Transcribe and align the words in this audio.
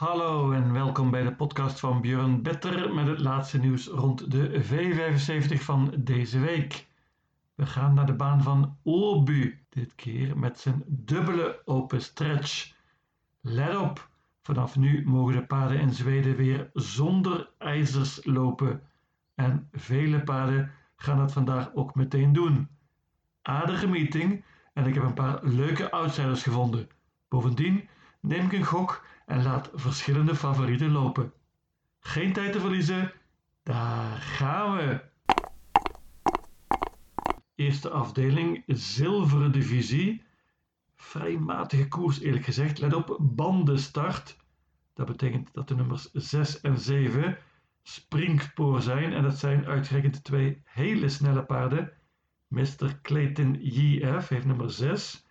Hallo 0.00 0.52
en 0.52 0.72
welkom 0.72 1.10
bij 1.10 1.22
de 1.22 1.34
podcast 1.34 1.80
van 1.80 2.00
Björn 2.00 2.42
Better 2.42 2.94
met 2.94 3.06
het 3.06 3.20
laatste 3.20 3.58
nieuws 3.58 3.86
rond 3.86 4.30
de 4.30 4.64
V75 4.64 5.62
van 5.62 5.94
deze 5.98 6.38
week. 6.38 6.86
We 7.54 7.66
gaan 7.66 7.94
naar 7.94 8.06
de 8.06 8.14
baan 8.14 8.42
van 8.42 8.76
Åby, 8.82 9.54
dit 9.68 9.94
keer 9.94 10.38
met 10.38 10.60
zijn 10.60 10.82
dubbele 10.86 11.62
open 11.64 12.02
stretch. 12.02 12.74
Let 13.40 13.76
op, 13.76 14.08
vanaf 14.42 14.76
nu 14.76 15.04
mogen 15.06 15.34
de 15.34 15.46
paarden 15.46 15.80
in 15.80 15.92
Zweden 15.92 16.36
weer 16.36 16.70
zonder 16.72 17.50
ijzers 17.58 18.24
lopen. 18.24 18.82
En 19.34 19.68
vele 19.72 20.22
paarden 20.22 20.72
gaan 20.96 21.18
dat 21.18 21.32
vandaag 21.32 21.74
ook 21.74 21.94
meteen 21.94 22.32
doen. 22.32 22.68
Aardige 23.42 23.88
meeting 23.88 24.44
en 24.72 24.86
ik 24.86 24.94
heb 24.94 25.02
een 25.02 25.14
paar 25.14 25.38
leuke 25.42 25.90
outsiders 25.90 26.42
gevonden. 26.42 26.88
Bovendien 27.28 27.88
neem 28.20 28.44
ik 28.44 28.52
een 28.52 28.64
gok 28.64 29.04
en 29.30 29.42
laat 29.42 29.70
verschillende 29.74 30.34
favorieten 30.34 30.90
lopen. 30.90 31.32
Geen 32.00 32.32
tijd 32.32 32.52
te 32.52 32.60
verliezen, 32.60 33.12
daar 33.62 34.16
gaan 34.16 34.76
we! 34.76 35.00
Eerste 37.54 37.90
afdeling, 37.90 38.62
zilveren 38.66 39.52
divisie. 39.52 40.22
Vrij 40.96 41.38
matige 41.38 41.88
koers 41.88 42.20
eerlijk 42.20 42.44
gezegd. 42.44 42.78
Let 42.78 42.94
op, 42.94 43.18
bandenstart. 43.20 44.36
Dat 44.94 45.06
betekent 45.06 45.52
dat 45.52 45.68
de 45.68 45.74
nummers 45.74 46.10
6 46.12 46.60
en 46.60 46.78
7 46.78 47.38
springspoor 47.82 48.82
zijn. 48.82 49.12
En 49.12 49.22
dat 49.22 49.38
zijn 49.38 49.66
uitgerekend 49.66 50.24
twee 50.24 50.62
hele 50.64 51.08
snelle 51.08 51.44
paarden. 51.44 51.92
Mr. 52.48 52.98
Clayton 53.02 53.58
JF 53.60 54.28
heeft 54.28 54.46
nummer 54.46 54.70
6 54.70 55.26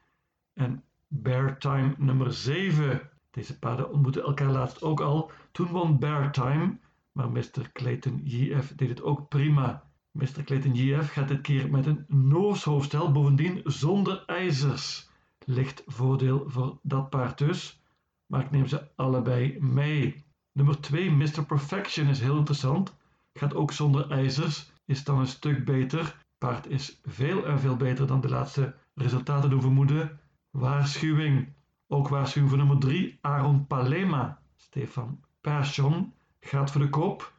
en 0.53 0.83
Bear 1.07 1.57
Time 1.57 1.95
nummer 1.97 2.33
7. 2.33 3.08
Deze 3.31 3.59
paarden 3.59 3.91
ontmoeten 3.91 4.23
elkaar 4.23 4.51
laatst 4.51 4.81
ook 4.81 5.01
al. 5.01 5.31
Toen 5.51 5.67
won 5.67 5.99
Bear 5.99 6.31
Time, 6.31 6.77
maar 7.11 7.31
Mr. 7.31 7.71
Clayton 7.73 8.21
JF 8.23 8.75
deed 8.75 8.89
het 8.89 9.01
ook 9.01 9.27
prima. 9.29 9.83
Mr. 10.11 10.43
Clayton 10.43 10.75
JF 10.75 11.11
gaat 11.11 11.27
dit 11.27 11.41
keer 11.41 11.69
met 11.69 11.85
een 11.85 12.05
Noors 12.07 12.63
hoofdstel, 12.63 13.11
bovendien 13.11 13.61
zonder 13.63 14.23
ijzers. 14.25 15.09
Licht 15.45 15.83
voordeel 15.85 16.43
voor 16.47 16.79
dat 16.81 17.09
paard 17.09 17.37
dus, 17.37 17.81
maar 18.25 18.41
ik 18.41 18.51
neem 18.51 18.67
ze 18.67 18.87
allebei 18.95 19.57
mee. 19.59 20.23
Nummer 20.51 20.81
2, 20.81 21.11
Mr. 21.11 21.45
Perfection, 21.45 22.07
is 22.07 22.19
heel 22.19 22.37
interessant. 22.37 22.97
Gaat 23.33 23.55
ook 23.55 23.71
zonder 23.71 24.11
ijzers, 24.11 24.71
is 24.85 25.03
dan 25.03 25.19
een 25.19 25.27
stuk 25.27 25.65
beter. 25.65 26.25
Paard 26.37 26.67
is 26.67 26.99
veel 27.05 27.45
en 27.45 27.59
veel 27.59 27.75
beter 27.75 28.07
dan 28.07 28.21
de 28.21 28.29
laatste 28.29 28.75
resultaten 28.95 29.49
doen 29.49 29.61
vermoeden. 29.61 30.19
Waarschuwing. 30.49 31.53
Ook 31.91 32.07
waarschuwing 32.07 32.49
voor 32.49 32.59
nummer 32.59 32.79
3, 32.79 33.17
Aaron 33.21 33.67
Palema. 33.67 34.41
Stefan 34.55 35.23
Persson 35.41 36.13
gaat 36.39 36.71
voor 36.71 36.81
de 36.81 36.89
kop. 36.89 37.33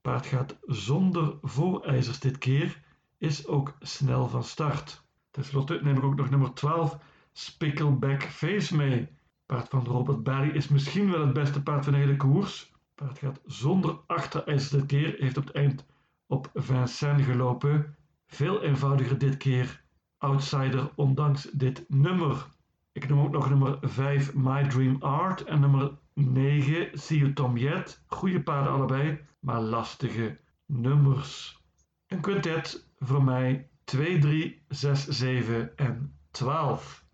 Paard 0.00 0.26
gaat 0.26 0.56
zonder 0.66 1.34
voorijzers 1.42 2.20
dit 2.20 2.38
keer, 2.38 2.82
is 3.18 3.46
ook 3.46 3.76
snel 3.80 4.28
van 4.28 4.44
start. 4.44 5.04
Ten 5.30 5.44
slotte 5.44 5.80
neem 5.82 5.96
ik 5.96 6.02
ook 6.02 6.16
nog 6.16 6.30
nummer 6.30 6.54
12, 6.54 6.98
Spickleback 7.32 8.22
Face 8.22 8.76
mee. 8.76 9.08
Paard 9.46 9.68
van 9.68 9.84
Robert 9.84 10.22
Barry 10.22 10.50
is 10.50 10.68
misschien 10.68 11.10
wel 11.10 11.20
het 11.20 11.32
beste 11.32 11.62
paard 11.62 11.84
van 11.84 11.92
de 11.92 11.98
hele 11.98 12.16
koers. 12.16 12.72
Paard 12.94 13.18
gaat 13.18 13.40
zonder 13.46 13.98
achterijzers 14.06 14.70
dit 14.70 14.86
keer, 14.86 15.16
heeft 15.18 15.36
op 15.36 15.46
het 15.46 15.54
eind 15.54 15.84
op 16.26 16.50
Vincennes 16.54 17.26
gelopen. 17.26 17.96
Veel 18.26 18.62
eenvoudiger 18.62 19.18
dit 19.18 19.36
keer, 19.36 19.84
outsider 20.18 20.90
ondanks 20.94 21.42
dit 21.52 21.84
nummer. 21.88 22.46
Ik 22.94 23.08
noem 23.08 23.20
ook 23.20 23.32
nog 23.32 23.48
nummer 23.48 23.78
5 23.80 24.34
My 24.34 24.68
Dream 24.68 25.02
Art 25.02 25.44
en 25.44 25.60
nummer 25.60 25.98
9 26.12 26.98
See 26.98 27.18
You 27.18 27.32
Tom 27.32 27.56
Yet. 27.56 28.02
Goede 28.06 28.42
paarden 28.42 28.72
allebei, 28.72 29.18
maar 29.38 29.60
lastige 29.60 30.38
nummers. 30.66 31.62
Een 32.06 32.20
quintet 32.20 32.88
voor 32.98 33.24
mij 33.24 33.68
2, 33.84 34.18
3, 34.18 34.62
6, 34.68 35.08
7 35.08 35.76
en 35.76 36.18
12. 36.30 37.04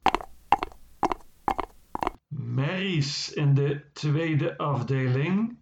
Marys 2.28 3.32
in 3.32 3.54
de 3.54 3.84
tweede 3.92 4.58
afdeling. 4.58 5.58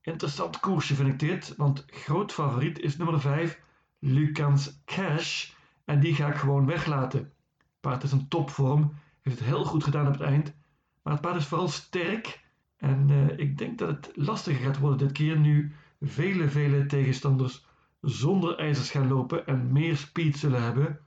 Interessant 0.00 0.60
koersje 0.60 0.94
vind 0.94 1.08
ik 1.08 1.18
dit, 1.18 1.56
want 1.56 1.84
groot 1.86 2.32
favoriet 2.32 2.78
is 2.78 2.96
nummer 2.96 3.20
5 3.20 3.60
Lucans 3.98 4.82
Cash 4.84 5.50
en 5.84 6.00
die 6.00 6.14
ga 6.14 6.28
ik 6.28 6.36
gewoon 6.36 6.66
weglaten. 6.66 7.32
Paard 7.80 8.02
is 8.02 8.12
een 8.12 8.28
topvorm 8.28 8.92
heeft 9.26 9.38
het 9.38 9.48
heel 9.48 9.64
goed 9.64 9.84
gedaan 9.84 10.06
op 10.06 10.12
het 10.12 10.22
eind. 10.22 10.54
Maar 11.02 11.12
het 11.12 11.22
paard 11.22 11.36
is 11.36 11.46
vooral 11.46 11.68
sterk. 11.68 12.44
En 12.76 13.08
uh, 13.08 13.38
ik 13.38 13.58
denk 13.58 13.78
dat 13.78 13.88
het 13.88 14.10
lastiger 14.14 14.64
gaat 14.64 14.78
worden 14.78 14.98
dit 14.98 15.12
keer 15.12 15.38
nu 15.38 15.74
vele, 16.00 16.48
vele 16.48 16.86
tegenstanders 16.86 17.66
zonder 18.00 18.58
ijzers 18.58 18.90
gaan 18.90 19.08
lopen 19.08 19.46
en 19.46 19.72
meer 19.72 19.96
speed 19.96 20.36
zullen 20.36 20.62
hebben. 20.62 20.98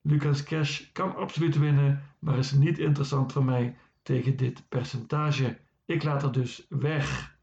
Lucas 0.00 0.42
Cash 0.42 0.92
kan 0.92 1.16
absoluut 1.16 1.58
winnen, 1.58 2.02
maar 2.18 2.38
is 2.38 2.52
niet 2.52 2.78
interessant 2.78 3.32
voor 3.32 3.44
mij 3.44 3.76
tegen 4.02 4.36
dit 4.36 4.68
percentage. 4.68 5.58
Ik 5.84 6.02
laat 6.02 6.22
er 6.22 6.32
dus 6.32 6.66
weg. 6.68 7.36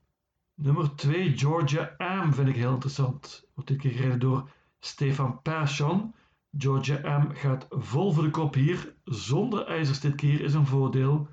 Nummer 0.53 0.95
2, 0.95 1.37
Georgia 1.37 1.93
Am, 1.97 2.33
vind 2.33 2.47
ik 2.47 2.55
heel 2.55 2.73
interessant. 2.73 3.47
Wordt 3.53 3.69
dit 3.69 3.79
keer 3.79 3.91
gereden 3.91 4.19
door 4.19 4.49
Stefan 4.79 5.41
Passion. 5.41 6.13
Georgia 6.57 7.17
M 7.17 7.33
gaat 7.33 7.67
vol 7.69 8.11
voor 8.11 8.23
de 8.23 8.29
kop 8.29 8.53
hier. 8.53 8.95
Zonder 9.03 9.65
ijzers 9.65 9.99
dit 9.99 10.15
keer 10.15 10.41
is 10.41 10.53
een 10.53 10.65
voordeel. 10.65 11.27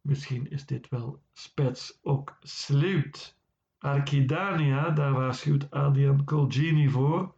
Misschien 0.00 0.50
is 0.50 0.66
dit 0.66 0.88
wel 0.88 1.22
spets 1.32 1.98
ook 2.02 2.36
sleut. 2.40 3.38
Arkidania, 3.78 4.90
daar 4.90 5.12
waarschuwt 5.12 5.70
Adrian 5.70 6.24
Colgini 6.24 6.88
voor. 6.88 7.34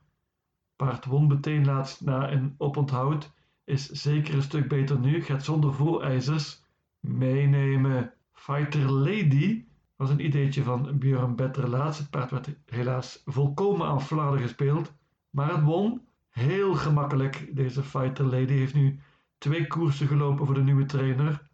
Paard 0.77 1.05
won 1.05 1.27
meteen 1.27 1.65
laatst 1.65 2.01
na 2.01 2.33
een 2.33 2.55
oponthoud. 2.59 3.33
Is 3.65 3.87
zeker 3.87 4.35
een 4.35 4.43
stuk 4.43 4.69
beter 4.69 4.99
nu. 4.99 5.23
Gaat 5.23 5.45
zonder 5.45 5.75
voorijzers. 5.75 6.65
Meenemen. 7.01 8.13
Fighter 8.33 8.91
Lady 8.91 9.65
was 9.97 10.11
een 10.11 10.25
ideetje 10.25 10.63
van 10.63 10.99
Björn 10.99 11.37
Better 11.37 11.69
laatst. 11.69 12.01
Het 12.01 12.11
paard 12.11 12.31
werd 12.31 12.57
helaas 12.67 13.23
volkomen 13.25 13.87
aan 13.87 14.03
flarden 14.03 14.41
gespeeld. 14.41 14.93
Maar 15.31 15.51
het 15.51 15.63
won. 15.63 16.03
Heel 16.35 16.75
gemakkelijk. 16.75 17.51
Deze 17.53 17.83
Fighter 17.83 18.25
Lady 18.25 18.53
heeft 18.53 18.75
nu 18.75 19.01
twee 19.39 19.67
koersen 19.67 20.07
gelopen 20.07 20.47
voor 20.47 20.55
de 20.55 20.63
nieuwe 20.63 20.85
trainer. 20.85 21.49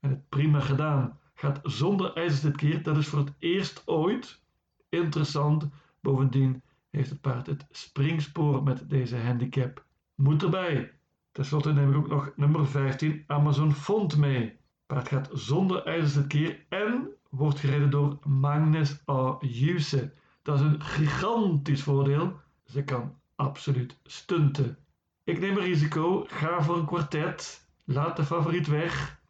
En 0.00 0.10
het 0.10 0.28
prima 0.28 0.60
gedaan. 0.60 1.18
Gaat 1.34 1.60
zonder 1.62 2.12
ijzers 2.12 2.40
dit 2.40 2.56
keer. 2.56 2.82
Dat 2.82 2.96
is 2.96 3.06
voor 3.06 3.18
het 3.18 3.32
eerst 3.38 3.82
ooit. 3.86 4.42
Interessant. 4.88 5.68
Bovendien 6.00 6.62
heeft 6.90 7.10
het 7.10 7.20
paard 7.20 7.46
het 7.46 7.66
springspoor 7.70 8.62
met 8.62 8.90
deze 8.90 9.16
handicap. 9.16 9.84
Moet 10.14 10.42
erbij. 10.42 10.92
Ten 11.32 11.44
slotte 11.44 11.72
neem 11.72 11.90
ik 11.90 11.96
ook 11.96 12.08
nog 12.08 12.32
nummer 12.36 12.66
15 12.66 13.24
Amazon 13.26 13.72
Font 13.72 14.16
mee. 14.16 14.56
Paard 14.86 15.08
gaat 15.08 15.28
zonder 15.32 15.84
ijzers 15.84 16.12
dit 16.14 16.26
keer 16.26 16.64
en 16.68 17.08
wordt 17.30 17.58
gereden 17.58 17.90
door 17.90 18.18
Magnus 18.22 19.02
A. 19.10 19.36
Juse. 19.40 20.12
Dat 20.42 20.54
is 20.54 20.60
een 20.60 20.80
gigantisch 20.80 21.82
voordeel. 21.82 22.40
Ze 22.64 22.84
kan 22.84 23.14
absoluut 23.36 23.98
stunten. 24.04 24.78
Ik 25.24 25.40
neem 25.40 25.56
een 25.56 25.64
risico, 25.64 26.24
ga 26.28 26.62
voor 26.62 26.76
een 26.76 26.86
kwartet, 26.86 27.68
laat 27.84 28.16
de 28.16 28.24
favoriet 28.24 28.66
weg. 28.66 29.20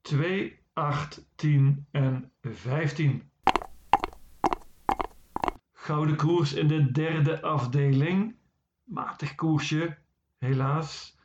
2, 0.00 0.58
8, 0.72 1.26
10 1.34 1.86
en 1.90 2.32
15. 2.42 3.30
Gouden 5.72 6.16
koers 6.16 6.52
in 6.52 6.68
de 6.68 6.90
derde 6.90 7.42
afdeling. 7.42 8.36
Matig 8.84 9.34
koersje, 9.34 9.98
helaas. 10.38 11.18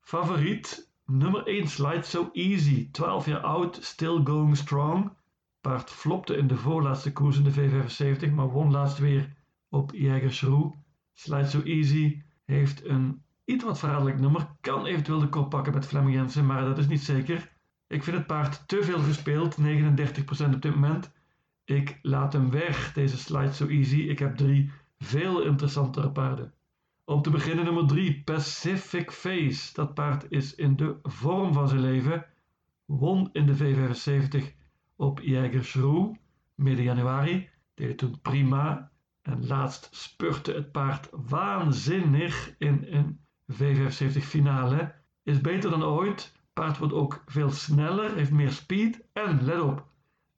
Favoriet, 0.00 0.92
nummer 1.06 1.46
1 1.46 1.68
Slide 1.68 2.02
So 2.02 2.30
Easy. 2.32 2.88
12 2.90 3.26
jaar 3.26 3.40
oud, 3.40 3.78
still 3.82 4.20
going 4.24 4.56
strong. 4.56 5.12
Paard 5.60 5.90
flopte 5.90 6.36
in 6.36 6.46
de 6.46 6.56
voorlaatste 6.56 7.12
koers 7.12 7.36
in 7.36 7.44
de 7.44 7.52
V75, 7.52 8.32
maar 8.32 8.50
won 8.50 8.70
laatst 8.70 8.98
weer 8.98 9.36
op 9.68 9.90
Jägersroe. 9.94 10.74
Slide 11.14 11.48
So 11.48 11.62
Easy 11.62 12.22
heeft 12.44 12.84
een 12.84 13.22
iets 13.44 13.64
wat 13.64 13.78
verraderlijk 13.78 14.20
nummer. 14.20 14.48
Kan 14.60 14.86
eventueel 14.86 15.20
de 15.20 15.28
kop 15.28 15.50
pakken 15.50 15.72
met 15.72 15.86
Flemming 15.86 16.16
Jensen, 16.16 16.46
maar 16.46 16.64
dat 16.64 16.78
is 16.78 16.86
niet 16.86 17.02
zeker. 17.02 17.52
Ik 17.86 18.02
vind 18.02 18.16
het 18.16 18.26
paard 18.26 18.68
te 18.68 18.82
veel 18.82 18.98
gespeeld, 18.98 19.56
39% 19.60 20.54
op 20.54 20.62
dit 20.62 20.74
moment. 20.74 21.12
Ik 21.64 21.98
laat 22.02 22.32
hem 22.32 22.50
weg, 22.50 22.92
deze 22.92 23.16
Slide 23.16 23.52
So 23.52 23.66
Easy. 23.66 23.96
Ik 24.00 24.18
heb 24.18 24.36
drie 24.36 24.70
veel 24.98 25.42
interessantere 25.42 26.10
paarden. 26.10 26.52
Om 27.04 27.22
te 27.22 27.30
beginnen 27.30 27.64
nummer 27.64 27.86
3, 27.86 28.22
Pacific 28.24 29.10
Face. 29.10 29.74
Dat 29.74 29.94
paard 29.94 30.26
is 30.28 30.54
in 30.54 30.76
de 30.76 30.98
vorm 31.02 31.52
van 31.52 31.68
zijn 31.68 31.80
leven. 31.80 32.26
Won 32.84 33.28
in 33.32 33.46
de 33.46 33.56
V75 33.56 34.44
op 34.96 35.20
Jägersroe 35.20 36.18
midden 36.54 36.84
januari. 36.84 37.48
Deed 37.74 37.88
het 37.88 37.98
toen 37.98 38.20
prima. 38.20 38.89
En 39.22 39.46
laatst 39.46 39.88
spurte 39.92 40.52
het 40.52 40.72
paard 40.72 41.08
waanzinnig 41.12 42.54
in 42.58 42.86
een 42.90 43.20
V75 43.52 44.22
finale. 44.22 44.94
Is 45.22 45.40
beter 45.40 45.70
dan 45.70 45.82
ooit. 45.82 46.32
Paard 46.52 46.78
wordt 46.78 46.94
ook 46.94 47.22
veel 47.26 47.50
sneller, 47.50 48.14
heeft 48.14 48.30
meer 48.30 48.52
speed. 48.52 49.04
En 49.12 49.44
let 49.44 49.60
op, 49.60 49.90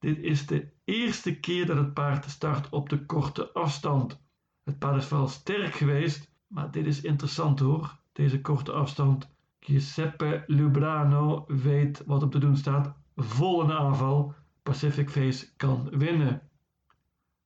Dit 0.03 0.19
is 0.19 0.47
de 0.47 0.69
eerste 0.85 1.41
keer 1.41 1.67
dat 1.67 1.77
het 1.77 1.95
paard 1.95 2.31
start 2.31 2.69
op 2.69 2.89
de 2.89 3.07
korte 3.07 3.53
afstand. 3.53 4.21
Het 4.65 4.79
paard 4.79 4.97
is 4.97 5.07
vooral 5.07 5.29
sterk 5.29 5.75
geweest, 5.75 6.31
maar 6.47 6.71
dit 6.71 6.87
is 6.87 7.01
interessant 7.01 7.59
hoor, 7.59 7.99
deze 8.13 8.41
korte 8.41 8.73
afstand. 8.73 9.31
Giuseppe 9.61 10.45
Lubrano 10.47 11.45
weet 11.47 12.03
wat 12.07 12.23
op 12.23 12.31
te 12.31 12.39
doen 12.39 12.57
staat. 12.57 12.95
Vol 13.17 13.63
een 13.63 13.73
aanval. 13.73 14.35
Pacific 14.63 15.11
Face 15.11 15.57
kan 15.57 15.89
winnen. 15.91 16.43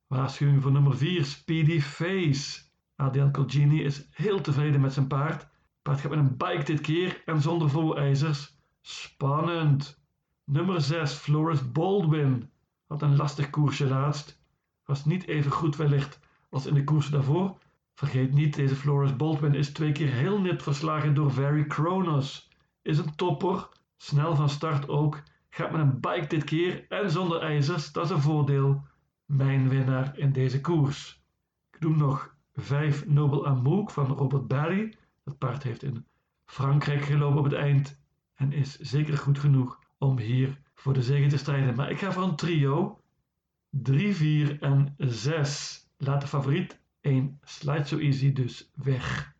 Waarschuwing 0.06 0.62
voor 0.62 0.72
nummer 0.72 0.96
4, 0.96 1.24
Speedy 1.24 1.80
Face. 1.80 2.62
Adrian 2.96 3.32
Colgini 3.32 3.82
is 3.82 4.08
heel 4.10 4.40
tevreden 4.40 4.80
met 4.80 4.92
zijn 4.92 5.06
paard. 5.06 5.48
Paard 5.82 6.00
gaat 6.00 6.10
met 6.10 6.18
een 6.18 6.36
bike 6.36 6.64
dit 6.64 6.80
keer 6.80 7.22
en 7.24 7.40
zonder 7.40 7.70
voorijzers. 7.70 8.56
Spannend. 8.80 10.00
Nummer 10.44 10.80
6, 10.80 11.12
Floris 11.12 11.72
Baldwin. 11.72 12.50
Had 12.86 13.02
een 13.02 13.16
lastig 13.16 13.50
koersje 13.50 13.86
laatst. 13.86 14.40
Was 14.84 15.04
niet 15.04 15.26
even 15.26 15.50
goed 15.50 15.76
wellicht 15.76 16.20
als 16.50 16.66
in 16.66 16.74
de 16.74 16.84
koersen 16.84 17.12
daarvoor. 17.12 17.58
Vergeet 17.94 18.32
niet, 18.32 18.54
deze 18.54 18.76
Floris 18.76 19.16
Baldwin 19.16 19.54
is 19.54 19.72
twee 19.72 19.92
keer 19.92 20.12
heel 20.12 20.40
net 20.40 20.62
verslagen 20.62 21.14
door 21.14 21.32
Very 21.32 21.64
Kronos. 21.64 22.50
Is 22.82 22.98
een 22.98 23.14
topper, 23.14 23.68
snel 23.96 24.36
van 24.36 24.48
start 24.48 24.88
ook. 24.88 25.22
Gaat 25.50 25.70
met 25.70 25.80
een 25.80 26.00
bike 26.00 26.26
dit 26.26 26.44
keer 26.44 26.86
en 26.88 27.10
zonder 27.10 27.40
ijzers, 27.40 27.92
dat 27.92 28.04
is 28.04 28.10
een 28.10 28.20
voordeel. 28.20 28.84
Mijn 29.26 29.68
winnaar 29.68 30.18
in 30.18 30.32
deze 30.32 30.60
koers. 30.60 31.22
Ik 31.72 31.80
doe 31.80 31.96
nog 31.96 32.34
5 32.54 33.06
Noble 33.06 33.46
Amouk 33.46 33.90
van 33.90 34.06
Robert 34.06 34.48
Barry. 34.48 34.96
Dat 35.24 35.38
paard 35.38 35.62
heeft 35.62 35.82
in 35.82 36.06
Frankrijk 36.44 37.02
gelopen 37.02 37.38
op 37.38 37.44
het 37.44 37.52
eind 37.52 38.00
en 38.34 38.52
is 38.52 38.78
zeker 38.78 39.18
goed 39.18 39.38
genoeg 39.38 39.78
om 39.98 40.18
hier 40.18 40.60
voor 40.74 40.92
de 40.92 41.02
zege 41.02 41.28
te 41.28 41.38
strijden. 41.38 41.74
Maar 41.74 41.90
ik 41.90 41.98
ga 41.98 42.12
voor 42.12 42.22
een 42.22 42.36
trio. 42.36 43.00
3, 43.70 44.14
4 44.14 44.62
en 44.62 44.94
6. 44.98 45.88
Laat 45.96 46.20
de 46.20 46.26
favoriet 46.26 46.80
1 47.00 47.38
Slide 47.42 47.84
So 47.84 47.98
Easy 47.98 48.32
dus 48.32 48.70
weg. 48.74 49.34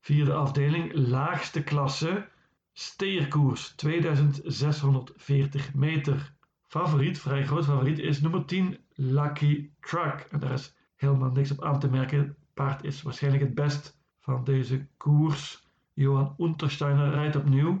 Vierde 0.00 0.34
afdeling, 0.34 0.94
laagste 0.94 1.62
klasse. 1.62 2.28
Steerkoers 2.72 3.68
2640 3.68 5.74
meter. 5.74 6.38
Favoriet, 6.70 7.18
vrij 7.18 7.46
groot 7.46 7.64
favoriet, 7.64 7.98
is 7.98 8.20
nummer 8.20 8.44
10 8.44 8.78
Lucky 8.94 9.70
Truck. 9.80 10.26
En 10.30 10.40
daar 10.40 10.52
is 10.52 10.74
helemaal 10.96 11.30
niks 11.30 11.50
op 11.50 11.64
aan 11.64 11.78
te 11.80 11.90
merken. 11.90 12.18
Het 12.18 12.36
paard 12.54 12.84
is 12.84 13.02
waarschijnlijk 13.02 13.42
het 13.44 13.54
best 13.54 13.98
van 14.20 14.44
deze 14.44 14.86
koers. 14.96 15.68
Johan 15.92 16.34
Untersteiner 16.38 17.10
rijdt 17.10 17.36
opnieuw. 17.36 17.80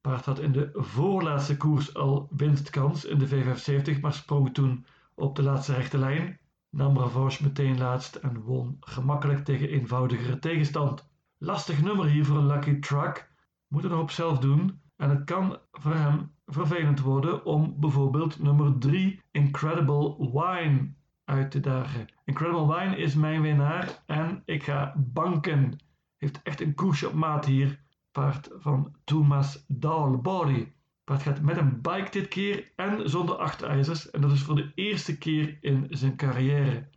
Paard 0.00 0.24
had 0.24 0.40
in 0.40 0.52
de 0.52 0.70
voorlaatste 0.72 1.56
koers 1.56 1.94
al 1.94 2.28
winstkans 2.30 3.04
in 3.04 3.18
de 3.18 3.28
V75, 3.28 4.00
maar 4.00 4.12
sprong 4.12 4.54
toen 4.54 4.86
op 5.14 5.36
de 5.36 5.42
laatste 5.42 5.74
rechte 5.74 5.98
lijn. 5.98 6.38
Nam 6.70 6.98
revanche 6.98 7.42
meteen 7.42 7.78
laatst 7.78 8.14
en 8.14 8.40
won 8.40 8.76
gemakkelijk 8.80 9.44
tegen 9.44 9.68
eenvoudigere 9.68 10.38
tegenstand. 10.38 11.08
Lastig 11.38 11.82
nummer 11.82 12.06
hier 12.06 12.24
voor 12.24 12.36
een 12.36 12.46
Lucky 12.46 12.78
Truck. 12.78 13.30
Moet 13.68 13.84
er 13.84 13.90
nog 13.90 14.00
op 14.00 14.10
zelf 14.10 14.38
doen. 14.38 14.80
En 14.98 15.10
het 15.10 15.24
kan 15.24 15.58
voor 15.72 15.94
hem 15.94 16.30
vervelend 16.46 17.00
worden 17.00 17.44
om 17.44 17.74
bijvoorbeeld 17.80 18.38
nummer 18.42 18.78
3 18.78 19.22
Incredible 19.30 20.16
Wine 20.32 20.92
uit 21.24 21.50
te 21.50 21.60
dagen. 21.60 22.06
Incredible 22.24 22.74
Wine 22.76 22.96
is 22.96 23.14
mijn 23.14 23.42
winnaar 23.42 24.02
en 24.06 24.42
ik 24.44 24.62
ga 24.62 24.94
banken. 24.96 25.78
Heeft 26.16 26.42
echt 26.42 26.60
een 26.60 26.74
koersje 26.74 27.08
op 27.08 27.14
maat 27.14 27.44
hier. 27.44 27.80
Paard 28.12 28.50
van 28.54 28.94
Thomas 29.04 29.64
Dalbody. 29.68 30.72
Paard 31.04 31.22
gaat 31.22 31.40
met 31.40 31.56
een 31.56 31.80
bike 31.80 32.10
dit 32.10 32.28
keer 32.28 32.72
en 32.76 33.10
zonder 33.10 33.34
achterijzers. 33.34 34.10
En 34.10 34.20
dat 34.20 34.32
is 34.32 34.42
voor 34.42 34.56
de 34.56 34.72
eerste 34.74 35.18
keer 35.18 35.58
in 35.60 35.86
zijn 35.90 36.16
carrière. 36.16 36.88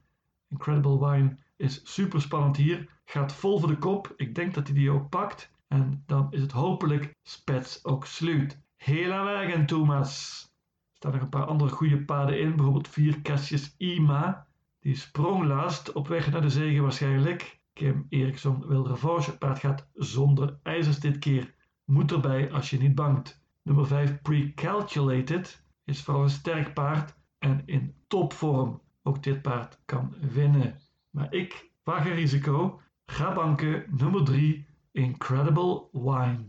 Incredible 0.48 1.10
Wine 1.10 1.38
is 1.56 1.82
super 1.84 2.22
spannend 2.22 2.58
hier. 2.58 2.90
Gaat 3.06 3.34
vol 3.34 3.60
voor 3.60 3.70
de 3.70 3.78
kop. 3.78 4.14
Ik 4.16 4.36
denk 4.36 4.54
dat 4.54 4.68
hij 4.68 4.76
die 4.76 4.92
ook 4.92 5.10
pakt. 5.10 5.52
En 5.72 6.04
dan 6.06 6.28
is 6.32 6.42
het 6.42 6.52
hopelijk 6.52 7.16
Spets 7.24 7.86
ook 7.86 8.06
sluit. 8.06 8.62
Hela 8.78 9.24
wagen, 9.24 9.66
Thomas. 9.66 10.42
Er 10.90 10.96
staan 10.96 11.12
nog 11.12 11.22
een 11.22 11.30
paar 11.30 11.46
andere 11.46 11.70
goede 11.70 12.06
paden 12.06 12.40
in. 12.40 12.56
Bijvoorbeeld 12.56 12.88
vier 12.88 13.22
kastjes 13.22 13.76
Ima. 13.78 14.48
Die 14.80 14.96
sprong 14.96 15.44
laatst 15.44 15.92
op 15.92 16.08
weg 16.08 16.32
naar 16.32 16.42
de 16.42 16.50
zegen 16.50 16.82
waarschijnlijk. 16.82 17.62
Kim 17.74 18.06
Eriksson 18.10 18.68
wil 18.68 18.88
revanche. 18.88 19.30
Het 19.30 19.40
paard 19.40 19.60
gaat 19.60 19.90
zonder 19.94 20.60
ijzers 20.64 21.00
dit 21.00 21.18
keer. 21.18 21.54
Moet 21.86 22.12
erbij 22.12 22.52
als 22.52 22.70
je 22.70 22.80
niet 22.80 22.96
bangt. 22.96 23.44
Nummer 23.64 23.88
5 23.88 24.22
Precalculated 24.22 25.66
is 25.84 26.02
vooral 26.02 26.24
een 26.24 26.30
sterk 26.30 26.74
paard 26.74 27.16
en 27.38 27.62
in 27.66 27.96
topvorm. 28.08 28.82
Ook 29.04 29.24
dit 29.24 29.42
paard 29.42 29.82
kan 29.86 30.16
winnen. 30.32 30.80
Maar 31.10 31.34
ik 31.34 31.72
waag 31.84 32.06
een 32.06 32.14
risico. 32.14 32.82
Ga 33.06 33.34
banken 33.34 33.86
nummer 33.90 34.24
3 34.24 34.70
Incredible 34.94 35.88
Wine. 35.92 36.48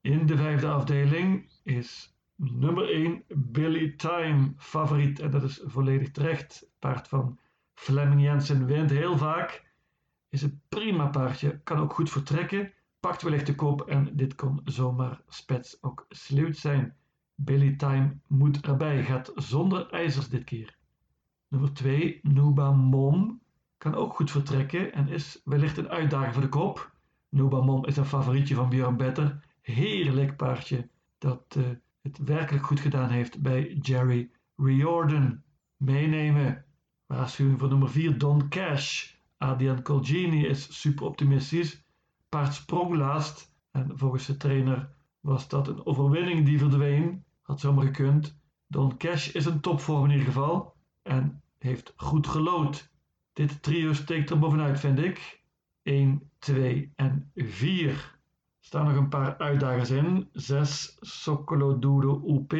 In 0.00 0.26
de 0.26 0.36
vijfde 0.36 0.66
afdeling 0.66 1.50
is 1.62 2.16
nummer 2.34 2.90
1 2.90 3.24
Billy 3.28 3.90
Time 3.90 4.52
favoriet. 4.56 5.20
En 5.20 5.30
dat 5.30 5.42
is 5.42 5.62
volledig 5.64 6.10
terecht. 6.10 6.70
Paard 6.78 7.08
van 7.08 7.38
Fleming 7.74 8.22
Jensen 8.22 8.66
wint 8.66 8.90
heel 8.90 9.16
vaak. 9.16 9.74
Is 10.28 10.42
een 10.42 10.60
prima 10.68 11.06
paardje. 11.06 11.60
Kan 11.64 11.78
ook 11.78 11.92
goed 11.92 12.10
vertrekken. 12.10 12.72
Pakt 13.00 13.22
wellicht 13.22 13.46
de 13.46 13.54
kop 13.54 13.80
en 13.88 14.16
dit 14.16 14.34
kon 14.34 14.60
zomaar 14.64 15.20
spets 15.28 15.82
ook 15.82 16.06
sluit 16.08 16.56
zijn. 16.56 16.96
Billy 17.34 17.76
Time 17.76 18.18
moet 18.26 18.66
erbij. 18.66 19.04
Gaat 19.04 19.32
zonder 19.34 19.90
ijzers 19.90 20.28
dit 20.28 20.44
keer. 20.44 20.76
Nummer 21.48 21.72
2 21.72 22.20
Nuba 22.22 22.70
Mom 22.70 23.40
kan 23.78 23.94
ook 23.94 24.14
goed 24.14 24.30
vertrekken 24.30 24.92
en 24.92 25.08
is 25.08 25.40
wellicht 25.44 25.76
een 25.76 25.88
uitdaging 25.88 26.32
voor 26.32 26.42
de 26.42 26.48
kop. 26.48 26.92
Nuba 27.28 27.60
Mom 27.60 27.84
is 27.84 27.96
een 27.96 28.06
favorietje 28.06 28.54
van 28.54 28.68
Björn 28.68 28.96
Better 28.96 29.40
heerlijk 29.74 30.36
paardje 30.36 30.88
dat 31.18 31.54
uh, 31.58 31.64
het 32.02 32.18
werkelijk 32.18 32.66
goed 32.66 32.80
gedaan 32.80 33.10
heeft 33.10 33.42
bij 33.42 33.72
Jerry 33.72 34.30
Riordan. 34.56 35.42
Meenemen. 35.76 36.64
Waarschuwing 37.06 37.58
voor 37.58 37.68
nummer 37.68 37.90
4 37.90 38.18
Don 38.18 38.48
Cash. 38.48 39.14
Adrian 39.38 39.82
Colgini 39.82 40.46
is 40.46 40.80
super 40.80 41.06
optimistisch. 41.06 41.84
Paard 42.28 42.54
sprong 42.54 42.94
laatst 42.94 43.52
en 43.70 43.98
volgens 43.98 44.26
de 44.26 44.36
trainer 44.36 44.94
was 45.20 45.48
dat 45.48 45.68
een 45.68 45.86
overwinning 45.86 46.44
die 46.44 46.58
verdween. 46.58 47.24
Had 47.42 47.60
zomaar 47.60 47.84
gekund. 47.84 48.38
Don 48.66 48.96
Cash 48.96 49.28
is 49.28 49.44
een 49.44 49.60
topvorm 49.60 50.04
in 50.04 50.10
ieder 50.10 50.26
geval 50.26 50.76
en 51.02 51.42
heeft 51.58 51.92
goed 51.96 52.26
gelood. 52.26 52.90
Dit 53.36 53.62
trio 53.62 53.92
steekt 53.92 54.30
er 54.30 54.38
bovenuit, 54.38 54.80
vind 54.80 54.98
ik. 54.98 55.42
1, 55.82 56.30
2 56.38 56.92
en 56.94 57.30
4 57.34 58.18
staan 58.60 58.84
nog 58.84 58.96
een 58.96 59.08
paar 59.08 59.38
uitdagers 59.38 59.90
in. 59.90 60.28
6 60.32 60.96
Socolo 61.00 61.78
Duro 61.78 62.22
UP. 62.26 62.50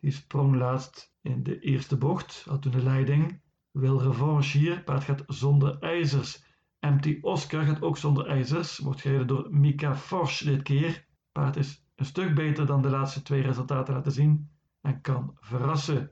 Die 0.00 0.10
sprong 0.10 0.56
laatst 0.56 1.14
in 1.22 1.42
de 1.42 1.60
eerste 1.60 1.96
bocht, 1.96 2.44
had 2.48 2.62
toen 2.62 2.72
de 2.72 2.82
leiding. 2.82 3.40
Wil 3.70 4.02
revanche 4.02 4.58
hier, 4.58 4.82
paard 4.82 5.04
gaat 5.04 5.22
zonder 5.26 5.78
ijzers. 5.78 6.44
Empty 6.78 7.18
Oscar 7.20 7.64
gaat 7.64 7.82
ook 7.82 7.96
zonder 7.96 8.26
ijzers, 8.26 8.78
wordt 8.78 9.00
gereden 9.00 9.26
door 9.26 9.46
Mika 9.50 9.96
Forsch 9.96 10.44
dit 10.44 10.62
keer. 10.62 11.06
Paard 11.32 11.56
is 11.56 11.84
een 11.94 12.04
stuk 12.04 12.34
beter 12.34 12.66
dan 12.66 12.82
de 12.82 12.90
laatste 12.90 13.22
twee 13.22 13.42
resultaten 13.42 13.94
laten 13.94 14.12
zien 14.12 14.50
en 14.80 15.00
kan 15.00 15.36
verrassen. 15.40 16.10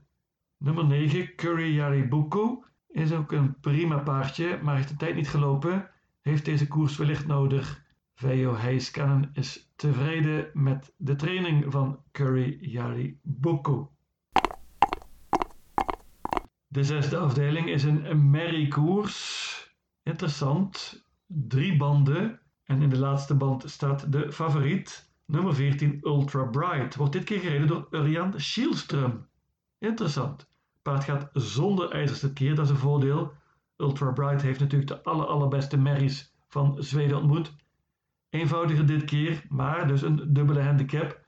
Nummer 0.57 0.87
9, 0.87 1.35
Curry 1.35 1.75
Yaribuku, 1.75 2.65
is 2.97 3.13
ook 3.13 3.33
een 3.33 3.61
prima 3.61 3.99
paardje, 3.99 4.61
maar 4.63 4.77
heeft 4.77 4.89
de 4.89 4.97
tijd 4.97 5.15
niet 5.15 5.29
gelopen. 5.29 5.91
Heeft 6.23 6.45
deze 6.45 6.67
koers 6.67 6.97
wellicht 6.97 7.27
nodig. 7.27 7.85
Veo 8.15 8.57
Heiskanen 8.57 9.31
is 9.33 9.73
tevreden 9.77 10.51
met 10.53 10.93
de 10.97 11.17
training 11.17 11.65
van 11.73 12.03
Curry 12.13 12.59
Yari 12.61 13.19
Boko. 13.23 13.93
De 16.67 16.85
zesde 16.85 17.17
afdeling 17.17 17.69
is 17.69 17.85
een 17.85 18.31
merriekoers. 18.31 19.75
Interessant. 20.03 21.05
Drie 21.27 21.77
banden. 21.77 22.41
En 22.65 22.83
in 22.83 22.89
de 22.89 22.99
laatste 22.99 23.35
band 23.35 23.71
staat 23.71 24.13
de 24.13 24.33
favoriet, 24.33 25.13
nummer 25.27 25.55
14 25.55 25.99
Ultra 26.03 26.45
Bright. 26.45 26.97
Wordt 26.97 27.13
dit 27.13 27.25
keer 27.25 27.41
gereden 27.41 27.67
door 27.67 27.87
Urian 27.91 28.35
Schielström. 28.41 29.29
Interessant. 29.79 30.49
Paard 30.87 31.05
gaat 31.05 31.31
zonder 31.33 31.91
ijzers 31.91 32.21
dit 32.21 32.33
keer, 32.33 32.55
dat 32.55 32.65
is 32.65 32.71
een 32.71 32.77
voordeel. 32.77 33.33
Ultra 33.77 34.13
Bright 34.13 34.43
heeft 34.43 34.61
natuurlijk 34.61 34.91
de 34.91 35.03
aller, 35.03 35.27
allerbeste 35.27 35.77
merries 35.77 36.35
van 36.49 36.77
Zweden 36.79 37.17
ontmoet. 37.17 37.55
Eenvoudiger 38.31 38.87
dit 38.87 39.05
keer, 39.05 39.45
maar 39.49 39.89
dus 39.89 40.03
een 40.03 40.33
dubbele 40.33 40.63
handicap. 40.63 41.21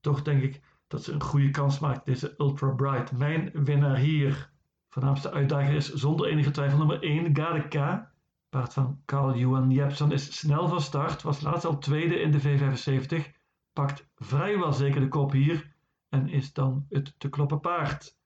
Toch 0.00 0.22
denk 0.22 0.42
ik 0.42 0.62
dat 0.86 1.04
ze 1.04 1.12
een 1.12 1.22
goede 1.22 1.50
kans 1.50 1.78
maakt, 1.78 2.06
deze 2.06 2.34
Ultra 2.38 2.68
Bright. 2.70 3.12
Mijn 3.12 3.50
winnaar 3.52 3.96
hier, 3.96 4.50
voornaamste 4.88 5.30
uitdager 5.30 5.74
is 5.74 5.92
zonder 5.92 6.26
enige 6.26 6.50
twijfel 6.50 6.78
nummer 6.78 7.02
1, 7.02 7.36
Gadeka. 7.36 8.12
Paard 8.48 8.72
van 8.72 9.00
Carl 9.04 9.36
Johan 9.36 9.70
Jepsen 9.70 10.12
is 10.12 10.38
snel 10.38 10.68
van 10.68 10.80
start, 10.80 11.22
was 11.22 11.40
laatst 11.40 11.64
al 11.64 11.78
tweede 11.78 12.20
in 12.20 12.30
de 12.30 12.40
V75. 12.40 13.30
pakt 13.72 14.08
vrijwel 14.16 14.72
zeker 14.72 15.00
de 15.00 15.08
kop 15.08 15.32
hier 15.32 15.72
en 16.08 16.28
is 16.28 16.52
dan 16.52 16.86
het 16.88 17.14
te 17.18 17.28
kloppen 17.28 17.60
paard. 17.60 18.22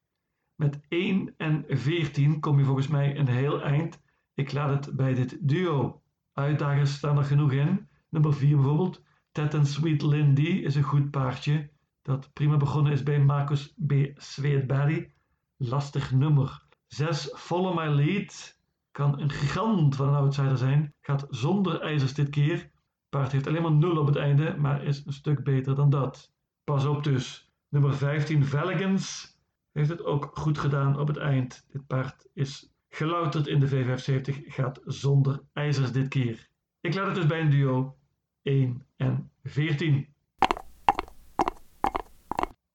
Met 0.58 0.80
1 0.88 1.34
en 1.36 1.64
14 1.68 2.40
kom 2.40 2.58
je 2.58 2.64
volgens 2.64 2.88
mij 2.88 3.18
een 3.18 3.28
heel 3.28 3.62
eind. 3.62 4.02
Ik 4.34 4.52
laat 4.52 4.86
het 4.86 4.96
bij 4.96 5.14
dit 5.14 5.38
duo. 5.40 6.02
Uitdagers 6.32 6.94
staan 6.94 7.18
er 7.18 7.24
genoeg 7.24 7.52
in. 7.52 7.88
Nummer 8.08 8.34
4 8.34 8.56
bijvoorbeeld. 8.56 9.02
Ted 9.32 9.54
and 9.54 9.68
Sweet 9.68 10.02
Lindy 10.02 10.48
is 10.48 10.74
een 10.74 10.82
goed 10.82 11.10
paardje. 11.10 11.70
Dat 12.02 12.32
prima 12.32 12.56
begonnen 12.56 12.92
is 12.92 13.02
bij 13.02 13.20
Marcus 13.20 13.74
B. 13.86 13.92
Sweetberry. 14.14 15.12
Lastig 15.56 16.12
nummer. 16.12 16.66
6 16.86 17.32
Follow 17.34 17.76
My 17.76 17.94
Lead. 17.94 18.60
Kan 18.90 19.20
een 19.20 19.30
gigant 19.30 19.96
van 19.96 20.08
een 20.08 20.14
outsider 20.14 20.58
zijn. 20.58 20.94
Gaat 21.00 21.26
zonder 21.30 21.80
ijzers 21.80 22.14
dit 22.14 22.28
keer. 22.28 22.70
Paard 23.08 23.32
heeft 23.32 23.46
alleen 23.46 23.62
maar 23.62 23.72
0 23.72 23.96
op 23.96 24.06
het 24.06 24.16
einde, 24.16 24.56
maar 24.56 24.84
is 24.84 25.06
een 25.06 25.12
stuk 25.12 25.44
beter 25.44 25.74
dan 25.74 25.90
dat. 25.90 26.32
Pas 26.64 26.84
op 26.84 27.04
dus. 27.04 27.52
Nummer 27.68 27.94
15 27.94 28.44
Veligans 28.44 29.36
heeft 29.72 29.88
het 29.88 30.04
ook 30.04 30.30
goed 30.34 30.58
gedaan 30.58 30.98
op 30.98 31.08
het 31.08 31.16
eind. 31.16 31.66
Dit 31.72 31.86
paard 31.86 32.28
is 32.34 32.72
gelouterd 32.88 33.46
in 33.46 33.60
de 33.60 33.68
V75, 33.68 34.46
gaat 34.46 34.80
zonder 34.84 35.42
ijzers 35.52 35.92
dit 35.92 36.08
keer. 36.08 36.48
Ik 36.80 36.94
laat 36.94 37.06
het 37.06 37.14
dus 37.14 37.26
bij 37.26 37.40
een 37.40 37.50
duo 37.50 37.96
1 38.42 38.86
en 38.96 39.30
14. 39.42 40.08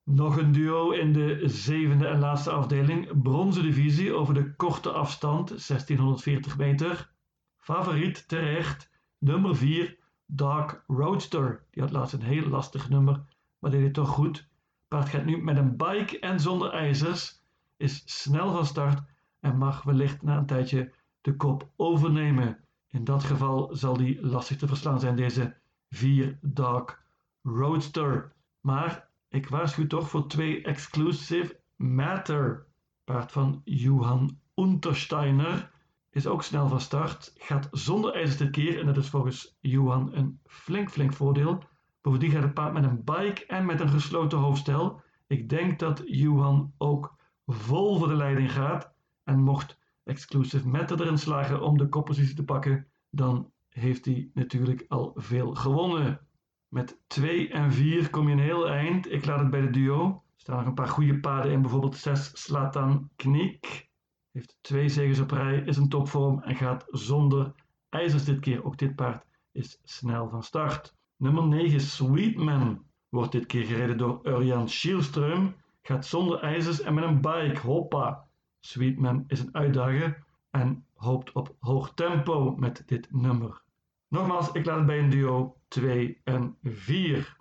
Nog 0.03 0.37
een 0.37 0.51
duo 0.51 0.91
in 0.91 1.13
de 1.13 1.41
zevende 1.45 2.07
en 2.07 2.19
laatste 2.19 2.51
afdeling. 2.51 3.21
Bronzen 3.21 3.63
divisie 3.63 4.13
over 4.13 4.33
de 4.33 4.55
korte 4.55 4.91
afstand, 4.91 5.47
1640 5.47 6.57
meter. 6.57 7.11
Favoriet 7.57 8.27
terecht, 8.27 8.89
nummer 9.17 9.55
4, 9.55 9.97
Dark 10.25 10.83
Roadster. 10.87 11.65
Die 11.69 11.83
had 11.83 11.91
laatst 11.91 12.13
een 12.13 12.21
heel 12.21 12.47
lastig 12.47 12.89
nummer, 12.89 13.23
maar 13.59 13.71
deed 13.71 13.83
het 13.83 13.93
toch 13.93 14.09
goed. 14.09 14.47
Paard 14.93 15.09
gaat 15.09 15.25
nu 15.25 15.43
met 15.43 15.57
een 15.57 15.77
bike 15.77 16.19
en 16.19 16.39
zonder 16.39 16.71
ijzers, 16.71 17.41
is 17.77 18.03
snel 18.05 18.51
van 18.51 18.65
start 18.65 19.03
en 19.39 19.57
mag 19.57 19.83
wellicht 19.83 20.21
na 20.21 20.37
een 20.37 20.45
tijdje 20.45 20.93
de 21.21 21.35
kop 21.35 21.69
overnemen. 21.75 22.59
In 22.87 23.03
dat 23.03 23.23
geval 23.23 23.75
zal 23.75 23.97
die 23.97 24.25
lastig 24.25 24.57
te 24.57 24.67
verslaan 24.67 24.99
zijn, 24.99 25.15
deze 25.15 25.55
4 25.89 26.37
Dark 26.41 27.03
Roadster. 27.41 28.33
Maar 28.61 29.09
ik 29.29 29.49
waarschuw 29.49 29.87
toch 29.87 30.09
voor 30.09 30.27
twee 30.27 30.63
Exclusive 30.63 31.59
Matter. 31.75 32.65
Paard 33.03 33.31
van 33.31 33.61
Johan 33.63 34.39
Untersteiner 34.55 35.71
is 36.09 36.27
ook 36.27 36.43
snel 36.43 36.67
van 36.67 36.81
start, 36.81 37.33
gaat 37.37 37.67
zonder 37.71 38.13
ijzers 38.13 38.37
dit 38.37 38.51
keer 38.51 38.79
en 38.79 38.85
dat 38.85 38.97
is 38.97 39.09
volgens 39.09 39.57
Johan 39.59 40.15
een 40.15 40.39
flink 40.45 40.91
flink 40.91 41.13
voordeel. 41.13 41.63
Bovendien 42.03 42.31
gaat 42.31 42.43
het 42.43 42.53
paard 42.53 42.73
met 42.73 42.83
een 42.83 43.03
bike 43.03 43.45
en 43.45 43.65
met 43.65 43.79
een 43.79 43.89
gesloten 43.89 44.37
hoofdstel. 44.37 45.01
Ik 45.27 45.49
denk 45.49 45.79
dat 45.79 46.01
Johan 46.05 46.73
ook 46.77 47.15
vol 47.45 47.97
voor 47.97 48.07
de 48.07 48.15
leiding 48.15 48.51
gaat 48.51 48.93
en 49.23 49.43
mocht 49.43 49.79
Exclusive 50.03 50.67
Matter 50.67 51.01
erin 51.01 51.17
slagen 51.17 51.61
om 51.61 51.77
de 51.77 51.89
koppositie 51.89 52.35
te 52.35 52.43
pakken, 52.43 52.87
dan 53.09 53.51
heeft 53.69 54.05
hij 54.05 54.29
natuurlijk 54.33 54.85
al 54.87 55.11
veel 55.15 55.53
gewonnen. 55.55 56.19
Met 56.67 56.99
2 57.07 57.49
en 57.49 57.71
4 57.71 58.09
kom 58.09 58.27
je 58.27 58.33
een 58.33 58.39
heel 58.39 58.69
eind. 58.69 59.11
Ik 59.11 59.25
laat 59.25 59.39
het 59.39 59.49
bij 59.49 59.61
de 59.61 59.69
duo. 59.69 60.05
Er 60.05 60.41
staan 60.41 60.57
nog 60.57 60.65
een 60.65 60.73
paar 60.73 60.87
goede 60.87 61.19
paarden 61.19 61.51
in, 61.51 61.61
bijvoorbeeld 61.61 61.95
6 61.95 62.31
Slatan 62.33 63.09
Knik. 63.15 63.89
Heeft 64.31 64.57
twee 64.61 64.89
zegens 64.89 65.19
op 65.19 65.31
rij, 65.31 65.57
is 65.65 65.77
een 65.77 65.89
topvorm 65.89 66.41
en 66.41 66.55
gaat 66.55 66.85
zonder 66.87 67.51
ijzers 67.89 68.23
dit 68.23 68.39
keer. 68.39 68.63
Ook 68.63 68.77
dit 68.77 68.95
paard 68.95 69.25
is 69.51 69.79
snel 69.83 70.29
van 70.29 70.43
start. 70.43 70.95
Nummer 71.23 71.47
9 71.47 71.81
Sweetman 71.81 72.85
wordt 73.09 73.31
dit 73.31 73.45
keer 73.45 73.65
gereden 73.65 73.97
door 73.97 74.19
Urjan 74.23 74.69
Schielström. 74.69 75.55
Gaat 75.81 76.05
zonder 76.05 76.39
ijzers 76.39 76.81
en 76.81 76.93
met 76.93 77.03
een 77.03 77.21
bike. 77.21 77.59
Hoppa! 77.59 78.27
Sweetman 78.59 79.23
is 79.27 79.39
een 79.39 79.55
uitdager 79.55 80.23
en 80.51 80.85
hoopt 80.93 81.31
op 81.31 81.55
hoog 81.59 81.93
tempo 81.93 82.55
met 82.55 82.83
dit 82.85 83.07
nummer. 83.11 83.61
Nogmaals, 84.07 84.51
ik 84.51 84.65
laat 84.65 84.77
het 84.77 84.85
bij 84.85 84.99
een 84.99 85.09
duo 85.09 85.55
2 85.67 86.21
en 86.23 86.57
4. 86.63 87.37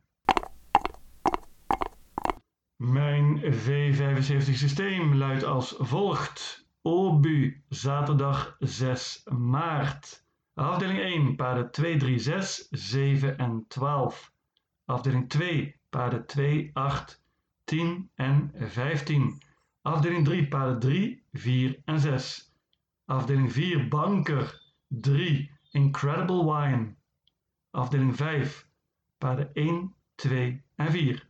Mijn 2.77 3.41
V75 3.41 4.53
systeem 4.53 5.15
luidt 5.15 5.45
als 5.45 5.75
volgt. 5.79 6.69
Obu, 6.83 7.62
zaterdag 7.69 8.57
6 8.59 9.23
maart. 9.39 10.22
Afdeling 10.54 10.99
1, 10.99 11.37
paarden 11.37 11.71
2, 11.71 11.97
3, 11.97 12.18
6, 12.18 12.68
7 12.71 13.37
en 13.37 13.64
12. 13.68 14.30
Afdeling 14.85 15.28
2, 15.28 15.75
paarden 15.90 16.26
2, 16.26 16.71
8, 16.75 17.21
10 17.64 18.11
en 18.14 18.52
15. 18.75 19.38
Afdeling 19.82 20.25
3, 20.25 20.49
paarden 20.49 20.80
3, 20.80 21.23
4 21.32 21.82
en 21.85 22.00
6. 22.00 22.52
Afdeling 23.04 23.52
4, 23.52 23.88
banker 23.88 24.61
3, 24.88 25.50
Incredible 25.71 26.44
Wine. 26.44 26.97
Afdeling 27.71 28.16
5, 28.16 28.66
paarden 29.18 29.50
1, 29.54 29.94
2 30.14 30.62
en 30.76 30.90
4. 30.90 31.28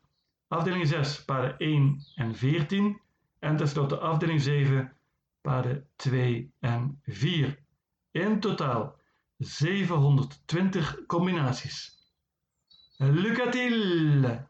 Afdeling 0.49 0.87
6, 0.87 1.25
paarden 1.25 1.59
1 1.59 1.99
en 2.15 2.35
14. 2.35 3.01
En 3.39 3.57
tenslotte 3.57 3.99
afdeling 3.99 4.41
7, 4.41 4.93
paarden 5.41 5.87
2 5.97 6.51
en 6.61 7.01
4. 7.07 7.59
In 8.11 8.41
totaal 8.41 9.01
720 9.45 11.07
combinaties. 11.07 11.91
Lucatiel! 13.01 14.49